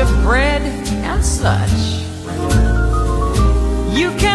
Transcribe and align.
of 0.00 0.22
bread 0.22 0.62
and 0.62 1.22
such. 1.22 1.70
You 3.94 4.10
can 4.16 4.29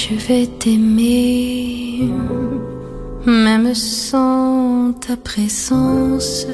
je 0.00 0.14
vais 0.14 0.46
t'aimer, 0.46 2.08
même 3.26 3.74
sans 3.74 4.94
ta 4.94 5.14
présence, 5.14 6.46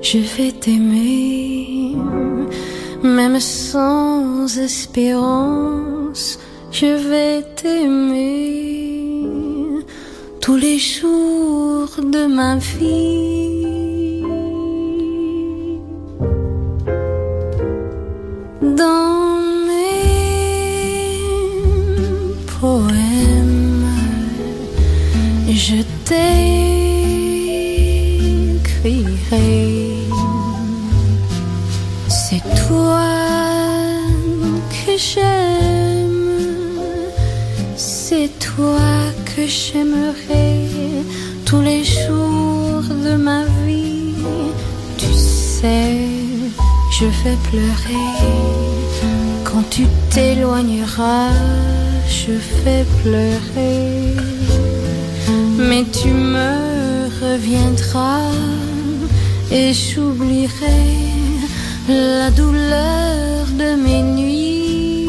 je 0.00 0.18
vais 0.18 0.52
t'aimer, 0.52 1.96
même 3.02 3.40
sans 3.40 4.56
espérance, 4.58 6.38
je 6.70 6.86
vais 7.08 7.42
t'aimer. 7.56 9.24
Tous 10.40 10.56
les 10.56 10.78
jours 10.78 11.90
de 11.98 12.26
ma 12.26 12.54
vie 12.56 13.65
Je 50.98 52.38
fait 52.38 52.86
pleurer, 53.02 54.14
mais 55.58 55.84
tu 55.92 56.08
me 56.08 57.06
reviendras 57.20 58.32
et 59.50 59.74
j'oublierai 59.74 61.10
la 61.86 62.30
douleur 62.30 63.46
de 63.58 63.74
mes 63.76 64.02
nuits. 64.02 65.08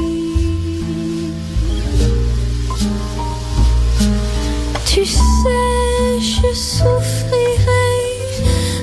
Tu 4.85 5.05
sais, 5.05 6.19
je 6.19 6.53
souffrirai 6.53 7.87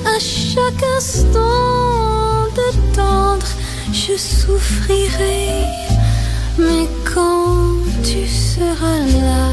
à 0.07 0.17
chaque 0.17 0.83
instant 0.97 2.47
de 2.55 2.95
tendre, 2.95 3.47
je 3.93 4.17
souffrirai. 4.17 5.51
Mais 6.57 6.87
seras 8.55 9.05
là, 9.21 9.47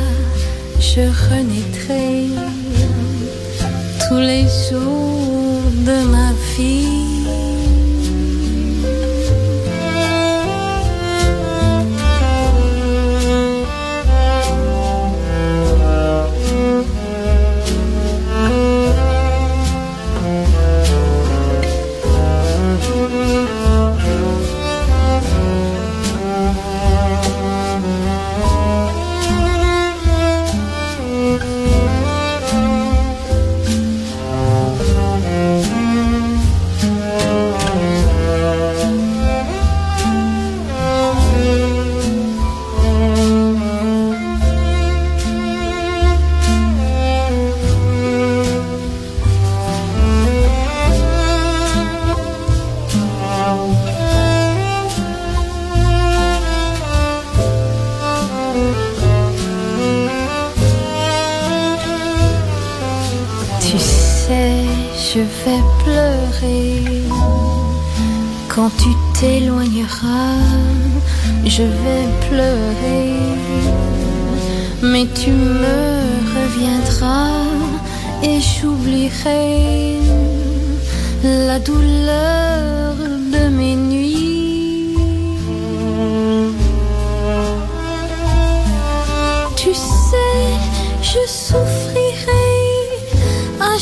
je 0.79 1.01
renaîtrai 1.29 2.29
tous 4.07 4.21
les 4.31 4.45
jours 4.69 5.63
de 5.89 5.97
ma 6.15 6.31
vie. 6.57 7.02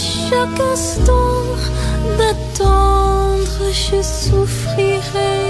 Chaque 0.01 0.61
instant 0.73 1.45
d'attendre, 2.19 3.65
je 3.71 4.01
souffrirai 4.03 5.41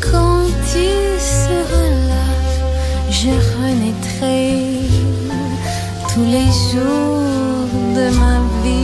quand 0.00 0.46
tu 0.72 0.88
seras 1.18 1.90
là, 2.10 2.26
je 3.10 3.30
renaîtrai 3.58 4.78
tous 6.12 6.24
les 6.24 6.50
jours 6.70 7.68
de 7.96 8.06
ma 8.20 8.38
vie. 8.62 8.83